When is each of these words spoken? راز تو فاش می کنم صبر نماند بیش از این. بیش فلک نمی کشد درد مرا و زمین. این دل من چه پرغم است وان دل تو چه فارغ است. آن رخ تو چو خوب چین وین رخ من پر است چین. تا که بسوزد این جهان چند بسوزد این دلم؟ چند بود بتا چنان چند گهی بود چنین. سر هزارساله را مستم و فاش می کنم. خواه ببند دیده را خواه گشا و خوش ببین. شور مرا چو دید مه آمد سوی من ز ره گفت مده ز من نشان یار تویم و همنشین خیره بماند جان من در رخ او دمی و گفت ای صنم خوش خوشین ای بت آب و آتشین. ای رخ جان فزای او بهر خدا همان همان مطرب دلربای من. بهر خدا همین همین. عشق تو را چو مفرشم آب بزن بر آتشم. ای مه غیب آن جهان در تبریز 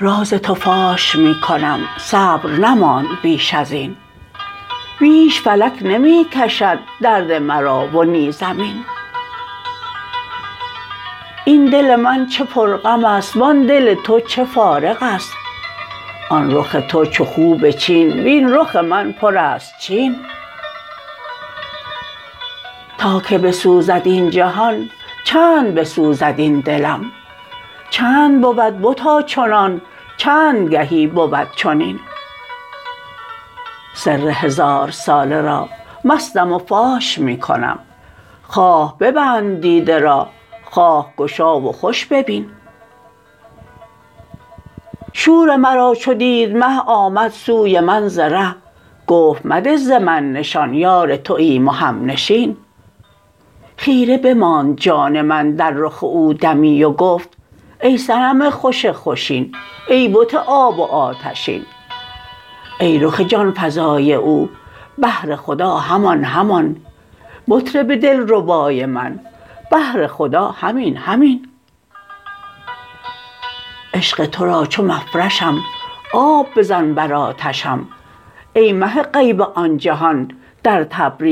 راز 0.00 0.30
تو 0.30 0.54
فاش 0.54 1.16
می 1.16 1.40
کنم 1.40 1.80
صبر 1.98 2.50
نماند 2.50 3.08
بیش 3.22 3.54
از 3.54 3.72
این. 3.72 3.96
بیش 5.00 5.40
فلک 5.40 5.72
نمی 5.82 6.26
کشد 6.32 6.78
درد 7.00 7.32
مرا 7.32 7.88
و 7.96 8.30
زمین. 8.32 8.84
این 11.48 11.64
دل 11.64 11.96
من 11.96 12.26
چه 12.26 12.44
پرغم 12.44 13.04
است 13.04 13.36
وان 13.36 13.66
دل 13.66 13.94
تو 13.94 14.20
چه 14.20 14.44
فارغ 14.44 14.96
است. 15.00 15.32
آن 16.30 16.56
رخ 16.56 16.76
تو 16.88 17.06
چو 17.06 17.24
خوب 17.24 17.70
چین 17.70 18.12
وین 18.12 18.54
رخ 18.54 18.76
من 18.76 19.12
پر 19.12 19.36
است 19.36 19.74
چین. 19.80 20.16
تا 22.98 23.20
که 23.20 23.38
بسوزد 23.38 24.02
این 24.04 24.30
جهان 24.30 24.90
چند 25.24 25.74
بسوزد 25.74 26.34
این 26.36 26.60
دلم؟ 26.60 27.04
چند 27.90 28.40
بود 28.40 28.56
بتا 28.82 29.22
چنان 29.22 29.80
چند 30.16 30.68
گهی 30.68 31.06
بود 31.06 31.48
چنین. 31.56 32.00
سر 33.94 34.28
هزارساله 34.28 35.40
را 35.40 35.68
مستم 36.04 36.52
و 36.52 36.58
فاش 36.58 37.18
می 37.18 37.38
کنم. 37.38 37.78
خواه 38.42 38.98
ببند 38.98 39.60
دیده 39.60 39.98
را 39.98 40.28
خواه 40.70 41.12
گشا 41.16 41.60
و 41.60 41.72
خوش 41.72 42.06
ببین. 42.06 42.50
شور 45.12 45.56
مرا 45.56 45.94
چو 45.94 46.14
دید 46.14 46.56
مه 46.56 46.80
آمد 46.86 47.30
سوی 47.30 47.80
من 47.80 48.08
ز 48.08 48.18
ره 48.18 48.54
گفت 49.06 49.46
مده 49.46 49.76
ز 49.76 49.90
من 49.90 50.32
نشان 50.32 50.74
یار 50.74 51.16
تویم 51.16 51.68
و 51.68 51.70
همنشین 51.70 52.56
خیره 53.76 54.18
بماند 54.18 54.78
جان 54.78 55.22
من 55.22 55.50
در 55.50 55.70
رخ 55.70 56.04
او 56.04 56.32
دمی 56.34 56.84
و 56.84 56.90
گفت 56.90 57.28
ای 57.82 57.98
صنم 57.98 58.50
خوش 58.50 58.86
خوشین 58.86 59.54
ای 59.88 60.08
بت 60.08 60.34
آب 60.34 60.78
و 60.78 60.82
آتشین. 60.82 61.62
ای 62.80 62.98
رخ 62.98 63.20
جان 63.20 63.54
فزای 63.56 64.14
او 64.14 64.48
بهر 64.98 65.36
خدا 65.36 65.76
همان 65.76 66.24
همان 66.24 66.76
مطرب 67.48 67.94
دلربای 67.94 68.86
من. 68.86 69.20
بهر 69.70 70.06
خدا 70.06 70.48
همین 70.48 70.96
همین. 70.96 71.48
عشق 73.94 74.26
تو 74.26 74.44
را 74.44 74.66
چو 74.66 74.82
مفرشم 74.82 75.58
آب 76.14 76.46
بزن 76.56 76.94
بر 76.94 77.12
آتشم. 77.14 77.86
ای 78.52 78.72
مه 78.72 79.02
غیب 79.02 79.42
آن 79.42 79.76
جهان 79.76 80.30
در 80.62 80.84
تبریز 80.84 81.28